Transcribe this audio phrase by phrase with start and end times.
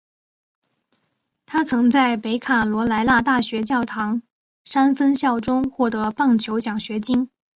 [1.45, 4.23] 他曾在北卡罗来纳大学教堂
[4.65, 7.29] 山分校中获得棒球奖学金。